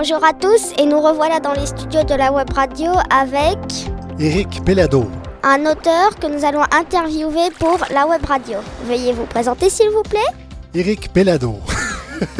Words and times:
Bonjour 0.00 0.22
à 0.22 0.32
tous 0.32 0.74
et 0.78 0.86
nous 0.86 1.00
revoilà 1.00 1.40
dans 1.40 1.54
les 1.54 1.66
studios 1.66 2.04
de 2.04 2.14
la 2.14 2.30
web 2.30 2.48
radio 2.52 2.92
avec 3.10 3.58
Éric 4.20 4.64
Pellado, 4.64 5.10
un 5.42 5.66
auteur 5.66 6.14
que 6.20 6.28
nous 6.28 6.44
allons 6.44 6.62
interviewer 6.70 7.50
pour 7.58 7.78
la 7.90 8.06
web 8.06 8.24
radio. 8.24 8.58
Veuillez 8.84 9.12
vous 9.12 9.26
présenter 9.26 9.68
s'il 9.68 9.90
vous 9.90 10.04
plaît. 10.04 10.20
Éric 10.72 11.12
Pellado. 11.12 11.56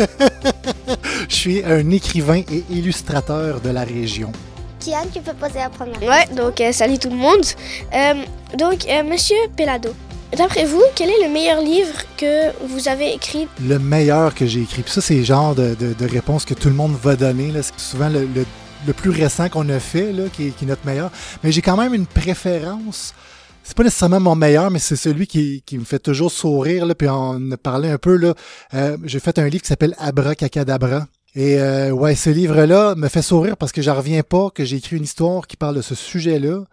Je 1.29 1.35
suis 1.35 1.65
un 1.65 1.91
écrivain 1.91 2.43
et 2.49 2.63
illustrateur 2.71 3.61
de 3.61 3.71
la 3.71 3.83
région. 3.83 4.31
Kian, 4.79 5.09
tu 5.13 5.21
peux 5.21 5.35
poser 5.35 5.59
la 5.59 5.69
première 5.69 6.01
Ouais, 6.01 6.33
donc 6.37 6.61
euh, 6.61 6.71
salut 6.71 6.99
tout 6.99 7.11
le 7.11 7.17
monde. 7.17 7.45
Euh, 7.93 8.15
donc, 8.57 8.87
euh, 8.89 9.03
monsieur 9.03 9.37
Pelado, 9.57 9.91
d'après 10.37 10.65
vous, 10.65 10.83
quel 10.95 11.09
est 11.09 11.27
le 11.27 11.33
meilleur 11.33 11.63
livre 11.63 11.95
que 12.17 12.51
vous 12.67 12.89
avez 12.89 13.15
écrit? 13.15 13.49
Le 13.67 13.79
meilleur 13.79 14.35
que 14.35 14.47
j'ai 14.47 14.63
écrit. 14.63 14.83
Ça, 14.87 15.01
c'est 15.01 15.17
le 15.17 15.25
genre 15.25 15.55
de, 15.55 15.75
de, 15.75 16.07
réponse 16.07 16.45
que 16.45 16.55
tout 16.55 16.69
le 16.69 16.75
monde 16.75 16.97
va 17.03 17.17
donner. 17.17 17.53
C'est 17.63 17.79
souvent 17.79 18.09
le, 18.09 18.93
plus 18.93 19.11
récent 19.11 19.49
qu'on 19.49 19.69
a 19.69 19.81
fait, 19.81 20.13
qui, 20.33 20.49
est, 20.49 20.63
notre 20.63 20.85
meilleur. 20.85 21.11
Mais 21.43 21.53
j'ai 21.53 21.63
quand 21.63 21.77
même 21.77 21.95
une 21.95 22.07
préférence. 22.07 23.15
C'est 23.63 23.77
pas 23.77 23.85
nécessairement 23.85 24.21
mon 24.21 24.35
meilleur, 24.35 24.71
mais 24.71 24.79
c'est 24.79 24.97
celui 24.97 25.27
qui, 25.27 25.63
me 25.73 25.85
fait 25.85 25.99
toujours 25.99 26.31
sourire. 26.31 26.87
Là, 26.87 26.95
puis 26.95 27.09
on 27.09 27.51
a 27.51 27.57
parlé 27.57 27.91
un 27.91 27.99
peu. 27.99 28.35
Euh, 28.75 28.97
j'ai 29.05 29.21
fait 29.21 29.39
un 29.39 29.49
livre 29.49 29.63
qui 29.63 29.69
s'appelle 29.69 29.95
Abracacadabra. 29.99 31.07
Et 31.35 31.59
euh, 31.61 31.91
ouais, 31.91 32.15
ce 32.15 32.31
livre-là 32.31 32.95
me 32.97 33.09
fait 33.09 33.23
sourire 33.23 33.57
parce 33.57 33.73
que 33.73 33.83
j'en 33.83 33.95
reviens 33.95 34.23
pas 34.23 34.51
que 34.51 34.65
j'ai 34.65 34.77
écrit 34.77 34.97
une 34.97 35.05
histoire 35.05 35.47
qui 35.47 35.57
parle 35.57 35.77
de 35.77 35.83
ce 35.83 35.95
sujet-là 35.95 36.65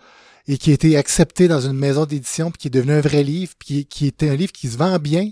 et 0.47 0.57
qui 0.57 0.71
a 0.71 0.73
été 0.73 0.97
accepté 0.97 1.47
dans 1.47 1.61
une 1.61 1.77
maison 1.77 2.05
d'édition 2.05 2.51
puis 2.51 2.59
qui 2.59 2.67
est 2.67 2.71
devenu 2.71 2.93
un 2.93 3.01
vrai 3.01 3.23
livre 3.23 3.53
puis 3.57 3.85
qui, 3.85 4.07
était 4.07 4.29
un 4.29 4.35
livre 4.35 4.51
qui 4.51 4.67
se 4.67 4.77
vend 4.77 4.97
bien. 4.99 5.29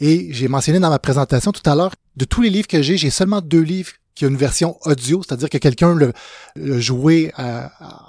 Et 0.00 0.28
j'ai 0.32 0.48
mentionné 0.48 0.78
dans 0.78 0.90
ma 0.90 0.98
présentation 0.98 1.52
tout 1.52 1.68
à 1.68 1.74
l'heure 1.74 1.94
de 2.16 2.24
tous 2.24 2.42
les 2.42 2.50
livres 2.50 2.68
que 2.68 2.82
j'ai 2.82 2.96
j'ai 2.96 3.10
seulement 3.10 3.40
deux 3.40 3.60
livres 3.62 3.92
qui 4.14 4.24
ont 4.24 4.28
une 4.28 4.36
version 4.36 4.76
audio 4.82 5.22
c'est-à-dire 5.22 5.48
que 5.48 5.58
quelqu'un 5.58 5.94
le, 5.94 6.12
joué 6.80 7.32
euh, 7.38 7.66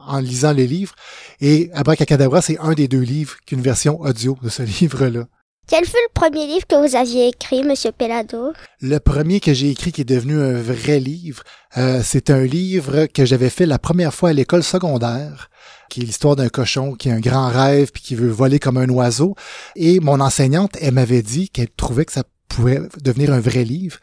en 0.08 0.20
lisant 0.20 0.54
le 0.54 0.64
livre. 0.64 0.94
Et 1.40 1.70
Abracadabra 1.74 2.42
c'est 2.42 2.58
un 2.60 2.74
des 2.74 2.88
deux 2.88 3.02
livres 3.02 3.38
qui 3.46 3.56
a 3.56 3.58
une 3.58 3.64
version 3.64 4.00
audio 4.02 4.38
de 4.42 4.50
ce 4.50 4.64
livre-là 4.82 5.26
Quel 5.72 5.86
fut 5.86 5.96
le 5.96 6.14
premier 6.14 6.48
livre 6.48 6.68
que 6.68 6.76
vous 6.76 6.98
aviez 6.98 7.30
écrit, 7.30 7.64
monsieur 7.64 7.94
Pelado 7.94 8.52
Le 8.82 8.98
premier 8.98 9.40
que 9.40 9.54
j'ai 9.54 9.70
écrit 9.70 9.94
qui 9.94 10.02
est 10.02 10.04
devenu 10.04 10.38
un 10.38 10.62
vrai 10.62 11.00
livre, 11.00 11.44
euh, 11.78 12.02
c'est 12.04 12.30
un 12.30 12.44
livre 12.44 13.06
que 13.06 13.24
j'avais 13.24 13.50
fait 13.50 13.66
la 13.66 13.80
première 13.80 14.14
fois 14.14 14.32
à 14.32 14.34
l'école 14.34 14.64
secondaire, 14.64 15.50
qui 15.90 16.02
est 16.02 16.04
l'histoire 16.04 16.36
d'un 16.36 16.50
cochon 16.50 16.96
qui 16.96 17.10
a 17.10 17.14
un 17.14 17.22
grand 17.22 17.48
rêve 17.48 17.92
puis 17.94 18.04
qui 18.04 18.16
veut 18.16 18.28
voler 18.28 18.60
comme 18.60 18.76
un 18.76 18.90
oiseau. 18.90 19.34
Et 19.78 20.02
mon 20.02 20.20
enseignante, 20.20 20.76
elle 20.82 20.96
m'avait 20.96 21.22
dit 21.22 21.48
qu'elle 21.48 21.70
trouvait 21.70 22.04
que 22.04 22.12
ça 22.12 22.24
pouvait 22.50 22.82
devenir 23.02 23.32
un 23.32 23.40
vrai 23.40 23.64
livre. 23.64 23.98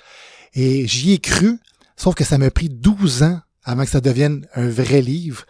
Et 0.55 0.86
j'y 0.86 1.12
ai 1.12 1.19
cru, 1.19 1.58
sauf 1.96 2.14
que 2.14 2.24
ça 2.24 2.39
m'a 2.39 2.50
pris 2.50 2.70
12 2.70 3.24
ans 3.24 3.41
avant 3.62 3.84
que 3.84 3.91
ça 3.91 4.00
devienne 4.00 4.46
un 4.55 4.70
vrai 4.70 5.02
livre. 5.02 5.44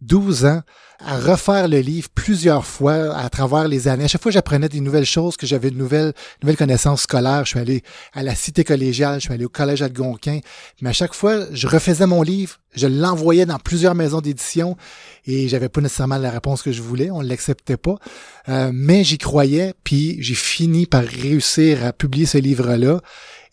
12 0.00 0.46
ans 0.46 0.62
à 1.04 1.18
refaire 1.18 1.68
le 1.68 1.80
livre 1.80 2.08
plusieurs 2.14 2.66
fois 2.66 3.16
à 3.16 3.28
travers 3.30 3.68
les 3.68 3.88
années. 3.88 4.04
À 4.04 4.08
chaque 4.08 4.22
fois, 4.22 4.30
j'apprenais 4.30 4.68
des 4.68 4.80
nouvelles 4.80 5.06
choses, 5.06 5.36
que 5.36 5.46
j'avais 5.46 5.70
de 5.70 5.76
nouvelles, 5.76 6.12
nouvelles 6.42 6.56
connaissances 6.56 7.02
scolaires. 7.02 7.44
Je 7.44 7.50
suis 7.50 7.58
allé 7.58 7.82
à 8.12 8.22
la 8.22 8.34
cité 8.34 8.64
collégiale, 8.64 9.20
je 9.20 9.26
suis 9.26 9.32
allé 9.32 9.44
au 9.44 9.48
collège 9.48 9.82
Algonquin. 9.82 10.40
Mais 10.82 10.90
à 10.90 10.92
chaque 10.92 11.14
fois, 11.14 11.46
je 11.52 11.66
refaisais 11.66 12.06
mon 12.06 12.22
livre, 12.22 12.56
je 12.74 12.86
l'envoyais 12.86 13.46
dans 13.46 13.58
plusieurs 13.58 13.94
maisons 13.94 14.20
d'édition 14.20 14.76
et 15.26 15.48
j'avais 15.48 15.68
pas 15.68 15.80
nécessairement 15.80 16.18
la 16.18 16.30
réponse 16.30 16.62
que 16.62 16.72
je 16.72 16.82
voulais, 16.82 17.10
on 17.10 17.20
l'acceptait 17.20 17.76
pas. 17.76 17.96
Euh, 18.48 18.70
mais 18.72 19.02
j'y 19.02 19.18
croyais, 19.18 19.74
puis 19.84 20.16
j'ai 20.20 20.34
fini 20.34 20.86
par 20.86 21.02
réussir 21.02 21.84
à 21.84 21.92
publier 21.92 22.26
ce 22.26 22.38
livre-là. 22.38 23.00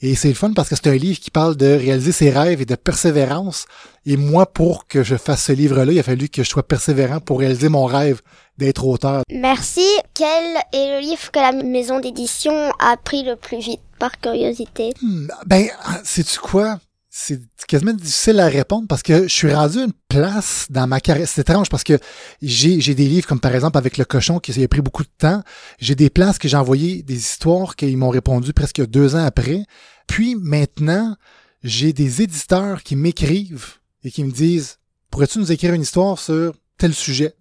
Et 0.01 0.13
c'est 0.13 0.27
le 0.27 0.35
fun 0.35 0.53
parce 0.53 0.69
que 0.69 0.75
c'est 0.75 0.87
un 0.87 0.95
livre 0.95 1.19
qui 1.19 1.31
parle 1.31 1.57
de 1.57 1.65
réaliser 1.65 2.11
ses 2.11 2.29
rêves 2.29 2.61
et 2.61 2.65
de 2.65 2.75
persévérance. 2.75 3.65
Et 4.05 4.17
moi, 4.17 4.45
pour 4.45 4.87
que 4.87 5.03
je 5.03 5.15
fasse 5.15 5.45
ce 5.45 5.51
livre-là, 5.51 5.91
il 5.91 5.99
a 5.99 6.03
fallu 6.03 6.29
que 6.29 6.43
je 6.43 6.49
sois 6.49 6.67
persévérant 6.67 7.19
pour 7.19 7.39
réaliser 7.39 7.69
mon 7.69 7.85
rêve 7.85 8.21
d'être 8.57 8.85
auteur. 8.85 9.23
Merci. 9.29 9.85
Quel 10.13 10.55
est 10.73 10.95
le 10.95 11.01
livre 11.01 11.31
que 11.31 11.39
la 11.39 11.51
maison 11.51 11.99
d'édition 11.99 12.71
a 12.79 12.97
pris 12.97 13.23
le 13.23 13.35
plus 13.35 13.59
vite, 13.59 13.81
par 13.99 14.19
curiosité? 14.19 14.93
Hmm, 15.01 15.27
ben, 15.45 15.67
sais-tu 16.03 16.39
quoi? 16.39 16.79
C'est 17.09 17.41
quasiment 17.67 17.93
difficile 17.93 18.39
à 18.39 18.47
répondre 18.47 18.85
parce 18.87 19.01
que 19.01 19.23
je 19.23 19.33
suis 19.33 19.51
rendu 19.51 19.79
à 19.79 19.85
une 19.85 19.93
place 20.07 20.67
dans 20.69 20.85
ma 20.85 20.99
carrière. 20.99 21.27
C'est 21.27 21.41
étrange 21.41 21.67
parce 21.67 21.83
que 21.83 21.97
j'ai 22.43 22.79
j'ai 22.79 22.93
des 22.93 23.07
livres 23.07 23.27
comme 23.27 23.39
par 23.39 23.55
exemple 23.55 23.79
avec 23.79 23.97
le 23.97 24.05
cochon 24.05 24.39
qui 24.39 24.63
a 24.63 24.67
pris 24.67 24.81
beaucoup 24.81 25.01
de 25.01 25.09
temps. 25.17 25.41
J'ai 25.79 25.95
des 25.95 26.11
places 26.11 26.37
que 26.37 26.47
j'ai 26.47 26.57
envoyé 26.57 27.01
des 27.01 27.17
histoires 27.17 27.75
qu'ils 27.75 27.97
m'ont 27.97 28.09
répondu 28.09 28.53
presque 28.53 28.85
deux 28.85 29.15
ans 29.15 29.25
après. 29.25 29.63
Puis 30.05 30.35
maintenant, 30.35 31.15
j'ai 31.63 31.91
des 31.91 32.21
éditeurs 32.21 32.83
qui 32.83 32.95
m'écrivent 32.95 33.77
et 34.07 34.11
qui 34.11 34.23
me 34.23 34.31
disent 34.31 34.77
Pourrais-tu 35.11 35.39
nous 35.39 35.51
écrire 35.51 35.73
une 35.73 35.81
histoire 35.81 36.17
sur 36.17 36.53
tel 36.77 36.93
sujet? 36.93 37.33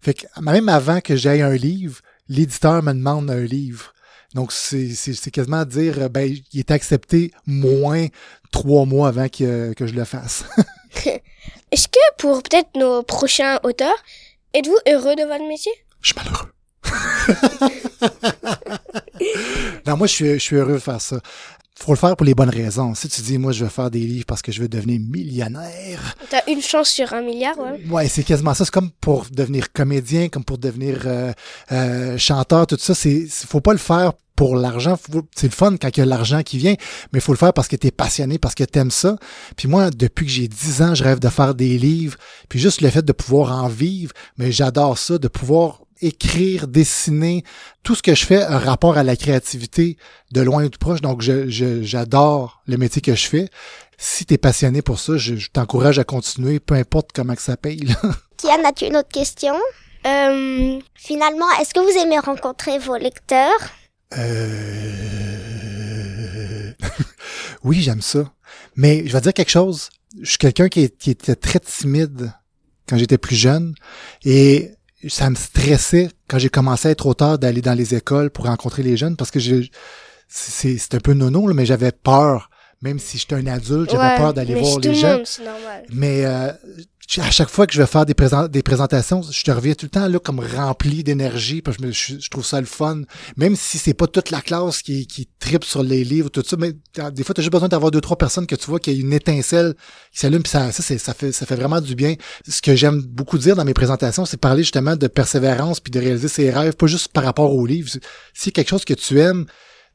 Fait 0.00 0.14
que 0.14 0.26
même 0.40 0.68
avant 0.68 1.00
que 1.00 1.16
j'aille 1.16 1.42
un 1.42 1.54
livre, 1.54 2.00
l'éditeur 2.28 2.82
me 2.82 2.92
demande 2.92 3.30
un 3.30 3.40
livre. 3.40 3.92
Donc, 4.34 4.50
c'est 4.50 5.30
quasiment 5.30 5.64
dire, 5.64 6.08
ben, 6.08 6.34
il 6.52 6.58
est 6.58 6.70
accepté 6.70 7.32
moins 7.46 8.06
trois 8.50 8.86
mois 8.86 9.08
avant 9.08 9.28
que, 9.28 9.74
que 9.74 9.86
je 9.86 9.94
le 9.94 10.04
fasse. 10.04 10.44
Est-ce 11.70 11.88
que 11.88 12.00
pour 12.18 12.42
peut-être 12.42 12.70
nos 12.76 13.02
prochains 13.02 13.58
auteurs, 13.62 13.96
êtes-vous 14.54 14.78
heureux 14.88 15.16
de 15.16 15.22
votre 15.22 15.46
métier? 15.46 15.72
Je 16.00 16.12
suis 16.12 16.16
malheureux. 16.16 16.48
non, 19.86 19.96
moi, 19.96 20.06
je 20.06 20.12
suis, 20.12 20.32
je 20.34 20.38
suis 20.38 20.56
heureux 20.56 20.74
de 20.74 20.78
faire 20.78 21.00
ça. 21.00 21.20
Faut 21.84 21.90
le 21.90 21.98
faire 21.98 22.14
pour 22.14 22.24
les 22.24 22.34
bonnes 22.34 22.48
raisons. 22.48 22.94
Si 22.94 23.08
tu 23.08 23.22
dis, 23.22 23.38
moi, 23.38 23.50
je 23.50 23.64
veux 23.64 23.70
faire 23.70 23.90
des 23.90 23.98
livres 23.98 24.24
parce 24.24 24.40
que 24.40 24.52
je 24.52 24.62
veux 24.62 24.68
devenir 24.68 25.00
millionnaire, 25.00 26.14
T'as 26.30 26.42
une 26.46 26.62
chance 26.62 26.90
sur 26.90 27.12
un 27.12 27.22
milliard, 27.22 27.58
ouais. 27.58 27.84
Ouais, 27.90 28.06
c'est 28.06 28.22
quasiment 28.22 28.54
ça. 28.54 28.64
C'est 28.64 28.70
comme 28.70 28.92
pour 29.00 29.26
devenir 29.32 29.72
comédien, 29.72 30.28
comme 30.28 30.44
pour 30.44 30.58
devenir 30.58 31.00
euh, 31.06 31.32
euh, 31.72 32.16
chanteur, 32.18 32.68
tout 32.68 32.76
ça. 32.78 32.94
C'est, 32.94 33.26
faut 33.28 33.60
pas 33.60 33.72
le 33.72 33.80
faire 33.80 34.12
pour 34.36 34.54
l'argent. 34.54 34.96
C'est 35.34 35.48
le 35.48 35.52
fun 35.52 35.76
quand 35.76 35.88
il 35.96 35.98
y 35.98 36.02
a 36.04 36.06
l'argent 36.06 36.44
qui 36.44 36.56
vient, 36.56 36.76
mais 37.12 37.18
il 37.18 37.20
faut 37.20 37.32
le 37.32 37.38
faire 37.38 37.52
parce 37.52 37.66
que 37.66 37.74
tu 37.74 37.88
es 37.88 37.90
passionné, 37.90 38.38
parce 38.38 38.54
que 38.54 38.62
tu 38.62 38.78
aimes 38.78 38.92
ça. 38.92 39.16
Puis 39.56 39.66
moi, 39.66 39.90
depuis 39.90 40.24
que 40.24 40.30
j'ai 40.30 40.46
10 40.46 40.82
ans, 40.82 40.94
je 40.94 41.02
rêve 41.02 41.18
de 41.18 41.28
faire 41.30 41.56
des 41.56 41.78
livres. 41.78 42.16
Puis 42.48 42.60
juste 42.60 42.80
le 42.80 42.90
fait 42.90 43.04
de 43.04 43.12
pouvoir 43.12 43.60
en 43.60 43.66
vivre, 43.66 44.12
mais 44.38 44.52
j'adore 44.52 44.98
ça, 44.98 45.18
de 45.18 45.26
pouvoir 45.26 45.82
écrire, 46.02 46.68
dessiner, 46.68 47.44
tout 47.82 47.94
ce 47.94 48.02
que 48.02 48.14
je 48.14 48.24
fais 48.26 48.42
a 48.42 48.58
rapport 48.58 48.98
à 48.98 49.02
la 49.02 49.16
créativité 49.16 49.96
de 50.32 50.40
loin 50.42 50.64
ou 50.64 50.68
de 50.68 50.76
proche. 50.76 51.00
Donc, 51.00 51.22
je, 51.22 51.48
je- 51.48 51.82
j'adore 51.82 52.62
le 52.66 52.76
métier 52.76 53.00
que 53.00 53.14
je 53.14 53.26
fais. 53.26 53.48
Si 53.98 54.26
tu 54.26 54.34
es 54.34 54.38
passionné 54.38 54.82
pour 54.82 54.98
ça, 55.00 55.16
je, 55.16 55.36
je 55.36 55.48
t'encourage 55.50 55.98
à 55.98 56.04
continuer, 56.04 56.58
peu 56.60 56.74
importe 56.74 57.10
comment 57.14 57.34
que 57.34 57.42
ça 57.42 57.56
paye. 57.56 57.80
là. 57.80 57.94
Kian, 58.36 58.62
as-tu 58.64 58.86
une 58.86 58.96
autre 58.96 59.08
question? 59.12 59.54
Euh, 60.06 60.78
Finalement, 60.94 61.46
est-ce 61.60 61.72
que 61.72 61.80
vous 61.80 61.98
aimez 62.04 62.18
rencontrer 62.18 62.78
vos 62.78 62.96
lecteurs? 62.96 63.60
Euh... 65.42 66.72
oui, 67.64 67.80
j'aime 67.82 68.02
ça. 68.02 68.32
Mais 68.74 69.06
je 69.06 69.12
vais 69.12 69.20
dire 69.20 69.32
quelque 69.34 69.50
chose. 69.50 69.90
Je 70.20 70.28
suis 70.30 70.38
quelqu'un 70.38 70.68
qui, 70.68 70.90
qui 70.90 71.10
était 71.10 71.36
très 71.36 71.60
timide 71.60 72.32
quand 72.88 72.98
j'étais 72.98 73.18
plus 73.18 73.36
jeune 73.36 73.74
et 74.24 74.72
ça 75.08 75.30
me 75.30 75.34
stressait 75.34 76.10
quand 76.28 76.38
j'ai 76.38 76.48
commencé 76.48 76.88
à 76.88 76.90
être 76.90 77.06
auteur 77.06 77.38
d'aller 77.38 77.60
dans 77.60 77.74
les 77.74 77.94
écoles 77.94 78.30
pour 78.30 78.46
rencontrer 78.46 78.82
les 78.82 78.96
jeunes 78.96 79.16
parce 79.16 79.30
que 79.30 79.40
je, 79.40 79.66
c'est, 80.28 80.78
c'est 80.78 80.94
un 80.94 81.00
peu 81.00 81.12
nono, 81.12 81.46
là, 81.46 81.54
mais 81.54 81.66
j'avais 81.66 81.92
peur. 81.92 82.50
Même 82.80 82.98
si 82.98 83.16
j'étais 83.16 83.36
un 83.36 83.46
adulte, 83.46 83.90
j'avais 83.92 84.14
ouais, 84.14 84.16
peur 84.16 84.34
d'aller 84.34 84.54
voir 84.54 84.80
les 84.80 84.88
monde, 84.88 85.24
normal. 85.44 85.84
Mais 85.92 86.24
euh, 86.24 86.50
à 87.18 87.30
chaque 87.30 87.50
fois 87.50 87.66
que 87.66 87.74
je 87.74 87.80
vais 87.80 87.86
faire 87.86 88.06
des, 88.06 88.14
présen- 88.14 88.48
des 88.48 88.62
présentations, 88.62 89.22
je 89.22 89.42
te 89.44 89.50
reviens 89.50 89.74
tout 89.74 89.86
le 89.86 89.90
temps 89.90 90.08
là 90.08 90.18
comme 90.18 90.40
rempli 90.40 91.02
d'énergie, 91.04 91.60
parce 91.60 91.76
que 91.76 91.90
je, 91.90 92.14
je- 92.18 92.30
trouve 92.30 92.44
ça 92.44 92.60
le 92.60 92.66
fun. 92.66 93.02
Même 93.36 93.56
si 93.56 93.76
c'est 93.78 93.92
pas 93.94 94.06
toute 94.06 94.30
la 94.30 94.40
classe 94.40 94.82
qui, 94.82 95.06
qui 95.06 95.28
tripe 95.38 95.64
sur 95.64 95.82
les 95.82 96.04
livres, 96.04 96.30
tout 96.30 96.42
ça, 96.46 96.56
mais 96.58 96.72
des 97.12 97.24
fois, 97.24 97.34
tu 97.34 97.40
as 97.40 97.42
juste 97.42 97.52
besoin 97.52 97.68
d'avoir 97.68 97.90
deux, 97.90 98.00
trois 98.00 98.16
personnes 98.16 98.46
que 98.46 98.54
tu 98.54 98.66
vois 98.66 98.78
qu'il 98.80 98.94
y 98.94 98.96
a 98.96 99.00
une 99.00 99.12
étincelle 99.12 99.74
qui 100.12 100.20
s'allume, 100.20 100.46
ça, 100.46 100.72
ça, 100.72 100.82
ça, 100.98 101.14
fait, 101.14 101.32
ça 101.32 101.44
fait 101.44 101.56
vraiment 101.56 101.80
du 101.80 101.94
bien. 101.94 102.14
Ce 102.48 102.62
que 102.62 102.74
j'aime 102.74 103.02
beaucoup 103.02 103.36
dire 103.38 103.56
dans 103.56 103.64
mes 103.64 103.74
présentations, 103.74 104.24
c'est 104.24 104.36
parler 104.38 104.62
justement 104.62 104.96
de 104.96 105.06
persévérance 105.08 105.80
puis 105.80 105.90
de 105.90 105.98
réaliser 106.00 106.28
ses 106.28 106.50
rêves, 106.50 106.74
pas 106.76 106.86
juste 106.86 107.08
par 107.08 107.24
rapport 107.24 107.54
aux 107.54 107.66
livres. 107.66 107.90
Si 108.32 108.52
quelque 108.52 108.68
chose 108.70 108.84
que 108.84 108.94
tu 108.94 109.20
aimes, 109.20 109.44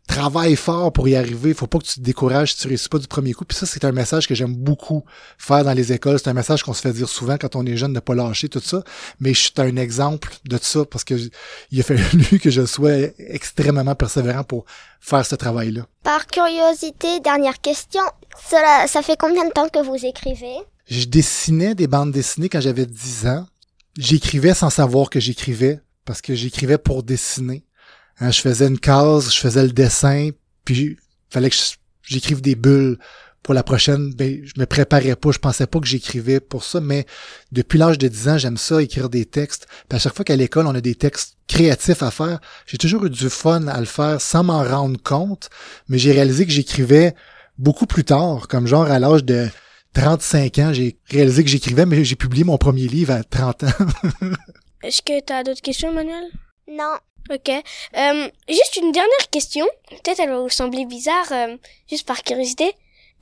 travaille 0.07 0.55
fort 0.55 0.91
pour 0.91 1.07
y 1.07 1.15
arriver. 1.15 1.53
Faut 1.53 1.67
pas 1.67 1.77
que 1.79 1.85
tu 1.85 1.95
te 1.95 1.99
décourages 1.99 2.53
si 2.53 2.59
tu 2.61 2.67
réussis 2.67 2.89
pas 2.89 2.97
du 2.97 3.07
premier 3.07 3.33
coup. 3.33 3.45
Puis 3.45 3.57
ça, 3.57 3.65
c'est 3.65 3.85
un 3.85 3.91
message 3.91 4.27
que 4.27 4.33
j'aime 4.33 4.55
beaucoup 4.55 5.03
faire 5.37 5.63
dans 5.63 5.73
les 5.73 5.93
écoles. 5.93 6.17
C'est 6.17 6.29
un 6.29 6.33
message 6.33 6.63
qu'on 6.63 6.73
se 6.73 6.81
fait 6.81 6.93
dire 6.93 7.09
souvent 7.09 7.37
quand 7.37 7.55
on 7.55 7.65
est 7.65 7.77
jeune 7.77 7.93
de 7.93 7.99
pas 7.99 8.15
lâcher 8.15 8.49
tout 8.49 8.59
ça. 8.59 8.83
Mais 9.19 9.33
je 9.33 9.41
suis 9.41 9.53
un 9.57 9.75
exemple 9.75 10.33
de 10.45 10.57
ça 10.59 10.85
parce 10.85 11.03
que 11.03 11.15
il 11.71 11.79
a 11.79 11.83
fallu 11.83 12.39
que 12.41 12.49
je 12.49 12.65
sois 12.65 12.93
extrêmement 13.19 13.95
persévérant 13.95 14.43
pour 14.43 14.65
faire 14.99 15.25
ce 15.25 15.35
travail-là. 15.35 15.85
Par 16.03 16.25
curiosité, 16.27 17.19
dernière 17.19 17.59
question. 17.61 18.03
Cela, 18.49 18.87
ça 18.87 19.01
fait 19.01 19.17
combien 19.17 19.45
de 19.45 19.51
temps 19.51 19.69
que 19.69 19.83
vous 19.83 20.05
écrivez? 20.05 20.55
Je 20.89 21.05
dessinais 21.05 21.75
des 21.75 21.87
bandes 21.87 22.11
dessinées 22.11 22.49
quand 22.49 22.61
j'avais 22.61 22.85
10 22.85 23.27
ans. 23.27 23.45
J'écrivais 23.97 24.53
sans 24.53 24.69
savoir 24.69 25.09
que 25.09 25.19
j'écrivais 25.19 25.81
parce 26.05 26.21
que 26.21 26.33
j'écrivais 26.33 26.77
pour 26.77 27.03
dessiner. 27.03 27.66
Hein, 28.19 28.31
je 28.31 28.41
faisais 28.41 28.67
une 28.67 28.79
case, 28.79 29.33
je 29.33 29.39
faisais 29.39 29.63
le 29.63 29.71
dessin, 29.71 30.29
puis 30.65 30.97
fallait 31.29 31.49
que 31.49 31.55
j'écrive 32.01 32.41
des 32.41 32.55
bulles 32.55 32.97
pour 33.43 33.53
la 33.53 33.63
prochaine, 33.63 34.13
ben, 34.13 34.41
je 34.43 34.59
me 34.59 34.65
préparais 34.65 35.15
pas, 35.15 35.31
je 35.31 35.37
pensais 35.39 35.67
pas 35.67 35.79
que 35.79 35.85
j'écrivais 35.85 36.41
pour 36.41 36.65
ça, 36.65 36.81
mais 36.81 37.05
depuis 37.53 37.79
l'âge 37.79 37.97
de 37.97 38.07
10 38.09 38.27
ans, 38.27 38.37
j'aime 38.37 38.57
ça, 38.57 38.81
écrire 38.81 39.09
des 39.09 39.25
textes. 39.25 39.67
Puis 39.87 39.95
à 39.95 39.99
chaque 39.99 40.15
fois 40.15 40.25
qu'à 40.25 40.35
l'école, 40.35 40.67
on 40.67 40.75
a 40.75 40.81
des 40.81 40.95
textes 40.95 41.37
créatifs 41.47 42.03
à 42.03 42.11
faire, 42.11 42.41
j'ai 42.65 42.77
toujours 42.77 43.05
eu 43.05 43.09
du 43.09 43.29
fun 43.29 43.67
à 43.67 43.79
le 43.79 43.85
faire 43.85 44.19
sans 44.19 44.43
m'en 44.43 44.63
rendre 44.63 45.01
compte, 45.01 45.49
mais 45.87 45.97
j'ai 45.97 46.11
réalisé 46.11 46.45
que 46.45 46.51
j'écrivais 46.51 47.15
beaucoup 47.57 47.85
plus 47.85 48.03
tard, 48.03 48.49
comme 48.49 48.67
genre 48.67 48.91
à 48.91 48.99
l'âge 48.99 49.23
de 49.23 49.47
35 49.93 50.59
ans, 50.59 50.73
j'ai 50.73 50.97
réalisé 51.09 51.43
que 51.43 51.49
j'écrivais, 51.49 51.85
mais 51.85 52.03
j'ai 52.03 52.15
publié 52.15 52.43
mon 52.43 52.57
premier 52.57 52.87
livre 52.87 53.13
à 53.13 53.23
30 53.23 53.63
ans. 53.63 53.67
Est-ce 54.83 55.01
que 55.01 55.25
tu 55.25 55.33
as 55.33 55.43
d'autres 55.43 55.61
questions, 55.61 55.93
Manuel? 55.93 56.25
Non. 56.69 56.97
Ok. 57.31 57.49
Euh, 57.49 58.29
juste 58.47 58.77
une 58.81 58.91
dernière 58.91 59.29
question. 59.31 59.65
Peut-être 59.89 60.19
elle 60.19 60.29
va 60.29 60.39
vous 60.39 60.49
sembler 60.49 60.85
bizarre, 60.85 61.31
euh, 61.31 61.57
juste 61.89 62.07
par 62.07 62.23
curiosité. 62.23 62.73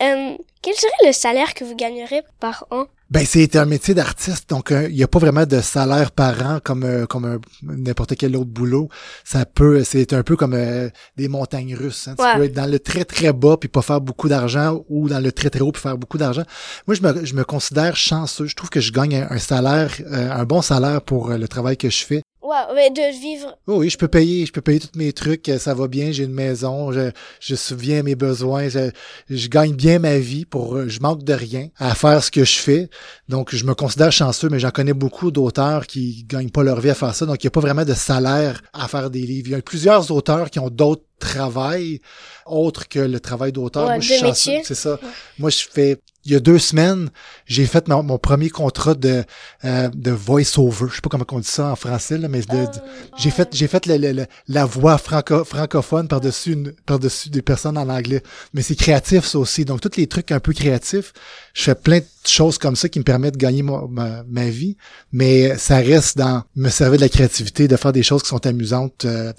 Euh, 0.02 0.36
quel 0.62 0.76
serait 0.76 1.08
le 1.08 1.14
salaire 1.14 1.54
que 1.54 1.64
vous 1.64 1.76
gagnerez 1.76 2.22
par 2.40 2.66
an? 2.70 2.86
Ben 3.12 3.24
c'est 3.24 3.56
un 3.56 3.66
métier 3.66 3.94
d'artiste, 3.94 4.50
donc 4.50 4.72
euh, 4.72 4.88
il 4.90 4.96
n'y 4.96 5.04
a 5.04 5.08
pas 5.08 5.20
vraiment 5.20 5.46
de 5.46 5.62
salaire 5.62 6.12
par 6.12 6.42
an 6.44 6.60
comme 6.62 6.84
euh, 6.84 7.06
comme 7.06 7.40
n'importe 7.62 8.16
quel 8.16 8.36
autre 8.36 8.50
boulot. 8.50 8.90
Ça 9.24 9.46
peut, 9.46 9.84
c'est 9.84 10.12
un 10.12 10.24
peu 10.24 10.36
comme 10.36 10.56
euh, 10.56 10.90
des 11.16 11.28
montagnes 11.28 11.76
russes. 11.76 12.08
Hein. 12.08 12.16
Tu 12.18 12.38
peux 12.38 12.46
être 12.46 12.54
dans 12.54 12.70
le 12.70 12.80
très 12.80 13.06
très 13.06 13.32
bas 13.32 13.58
puis 13.58 13.70
pas 13.70 13.84
faire 13.84 14.02
beaucoup 14.02 14.28
d'argent, 14.28 14.84
ou 14.90 15.08
dans 15.08 15.20
le 15.20 15.32
très 15.32 15.52
très 15.52 15.62
haut 15.62 15.72
puis 15.72 15.84
faire 15.84 16.00
beaucoup 16.00 16.18
d'argent. 16.18 16.44
Moi, 16.88 16.96
je 16.96 17.02
me, 17.04 17.24
je 17.26 17.36
me 17.36 17.44
considère 17.44 17.96
chanceux. 17.96 18.48
Je 18.48 18.56
trouve 18.56 18.72
que 18.72 18.82
je 18.82 18.92
gagne 18.92 19.16
un, 19.16 19.28
un 19.30 19.38
salaire, 19.38 19.92
euh, 20.02 20.32
un 20.32 20.44
bon 20.44 20.64
salaire 20.64 21.02
pour 21.02 21.30
euh, 21.30 21.38
le 21.38 21.48
travail 21.48 21.78
que 21.78 21.92
je 21.92 22.04
fais. 22.04 22.24
Ouais, 22.46 22.76
mais 22.76 22.92
de 22.92 23.20
vivre. 23.20 23.58
Oh 23.66 23.78
oui, 23.78 23.90
je 23.90 23.98
peux 23.98 24.08
payer, 24.08 24.46
je 24.46 24.52
peux 24.52 24.62
payer 24.62 24.80
tous 24.80 24.96
mes 24.96 25.12
trucs, 25.14 25.52
ça 25.58 25.74
va 25.74 25.88
bien, 25.88 26.12
j'ai 26.12 26.26
une 26.26 26.34
maison, 26.34 26.92
je, 26.92 27.10
je 27.40 27.56
souviens 27.56 28.04
mes 28.04 28.14
besoins, 28.14 28.70
je, 28.70 28.92
je 29.32 29.48
gagne 29.48 29.74
bien 29.74 29.98
ma 29.98 30.20
vie 30.20 30.46
pour, 30.46 30.76
euh, 30.76 30.88
je 30.88 31.00
manque 31.00 31.24
de 31.24 31.34
rien 31.34 31.70
à 31.78 31.96
faire 31.96 32.24
ce 32.24 32.30
que 32.30 32.44
je 32.44 32.58
fais. 32.60 32.90
Donc, 33.30 33.56
je 33.56 33.66
me 33.66 33.74
considère 33.74 34.12
chanceux, 34.12 34.50
mais 34.50 34.60
j'en 34.60 34.70
connais 34.70 34.94
beaucoup 34.94 35.32
d'auteurs 35.32 35.88
qui 35.88 36.24
gagnent 36.28 36.52
pas 36.52 36.62
leur 36.62 36.80
vie 36.80 36.92
à 36.92 36.94
faire 36.94 37.16
ça. 37.16 37.26
Donc, 37.26 37.44
il 37.44 37.48
n'y 37.48 37.50
a 37.50 37.52
pas 37.52 37.62
vraiment 37.62 37.84
de 37.86 37.96
salaire 37.96 38.62
à 38.74 38.88
faire 38.88 39.10
des 39.10 39.22
livres. 39.22 39.48
Il 39.48 39.52
y 39.54 39.56
a 39.56 39.62
plusieurs 39.64 40.12
auteurs 40.12 40.52
qui 40.52 40.60
ont 40.60 40.70
d'autres 40.70 41.02
travails 41.18 42.00
autres 42.46 42.88
que 42.88 43.00
le 43.00 43.20
travail 43.20 43.52
d'auteur. 43.54 43.88
Ouais, 43.88 43.94
Moi, 43.94 44.00
je 44.02 44.14
suis 44.14 44.20
chanceux, 44.20 44.52
c'est 44.64 44.76
ça. 44.76 45.00
Moi, 45.40 45.50
je 45.50 45.66
fais, 45.72 45.98
il 46.26 46.32
y 46.32 46.36
a 46.36 46.40
deux 46.40 46.58
semaines, 46.60 47.10
j'ai 47.46 47.66
fait 47.66 47.88
mon, 47.88 48.02
mon 48.04 48.18
premier 48.18 48.50
contrat 48.50 48.96
de, 48.96 49.24
euh, 49.64 49.90
de 49.94 50.12
voice-over. 50.12 50.88
Je 50.90 50.96
sais 50.96 51.02
pas 51.02 51.10
comment 51.10 51.26
on 51.32 51.40
dit 51.40 51.48
ça 51.48 51.72
en 51.72 51.76
français, 51.76 52.18
là, 52.18 52.28
mais 52.28 52.42
de- 52.42 52.66
j'ai 53.18 53.30
fait, 53.30 53.50
j'ai 53.54 53.68
fait 53.68 53.86
le- 53.86 53.98
le- 53.98 54.12
le- 54.12 54.26
la 54.48 54.66
voix 54.66 54.98
franco, 54.98 55.44
francophone 55.46 56.08
par-dessus 56.08 56.58
par-dessus 56.86 57.30
des 57.30 57.42
personnes 57.42 57.78
en 57.78 57.88
anglais. 57.90 58.24
Mais 58.54 58.62
c'est 58.64 58.76
créatif, 58.76 59.26
ça 59.26 59.38
aussi. 59.40 59.66
Donc, 59.66 59.82
tous 59.82 59.98
les 59.98 60.08
trucs 60.08 60.32
un 60.32 60.40
peu 60.40 60.54
créatifs, 60.54 61.14
je 61.54 61.64
fais 61.64 61.76
plein 61.76 62.00
de 62.00 62.06
choses 62.26 62.58
comme 62.58 62.76
ça 62.76 62.90
qui 62.90 63.00
me 63.00 63.04
permettent 63.04 63.34
de 63.36 63.38
gagner 63.40 63.64
ma 63.64 64.46
vie. 64.50 64.78
Mais 65.12 65.58
ça 65.58 65.78
reste 65.78 66.18
dans 66.18 66.44
me 66.56 66.70
servir 66.70 66.98
de 66.98 67.04
la 67.04 67.10
créativité, 67.10 67.68
de 67.68 67.76
faire 67.78 67.94
des 67.94 68.04
choses 68.04 68.24
qui 68.24 68.30
sont 68.30 68.46
amusantes 68.48 69.06
euh, 69.06 69.32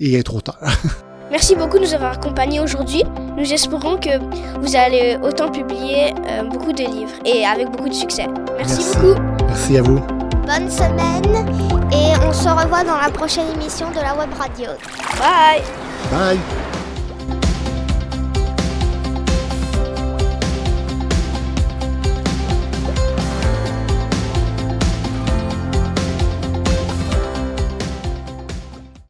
et 0.00 0.14
être 0.14 0.34
auteur. 0.34 0.58
Merci 1.30 1.54
beaucoup 1.54 1.78
de 1.78 1.84
nous 1.84 1.94
avoir 1.94 2.12
accompagnés 2.12 2.60
aujourd'hui. 2.60 3.04
Nous 3.36 3.52
espérons 3.52 3.96
que 3.96 4.18
vous 4.60 4.76
allez 4.76 5.16
autant 5.22 5.50
publier 5.50 6.14
euh, 6.28 6.42
beaucoup 6.44 6.72
de 6.72 6.82
livres 6.84 7.12
et 7.24 7.44
avec 7.46 7.70
beaucoup 7.70 7.88
de 7.88 7.94
succès. 7.94 8.26
Merci, 8.56 8.76
Merci. 8.76 8.96
beaucoup. 8.98 9.20
Merci 9.46 9.78
à 9.78 9.82
vous. 9.82 10.00
Bonne 10.46 10.70
semaine 10.70 11.46
et 11.92 12.12
on 12.26 12.32
se 12.32 12.48
revoit 12.48 12.84
dans 12.84 12.96
la 13.00 13.10
prochaine 13.10 13.46
émission 13.54 13.90
de 13.90 13.96
la 14.00 14.14
web 14.16 14.30
radio. 14.38 14.70
Bye. 15.18 15.62
Bye! 16.10 16.71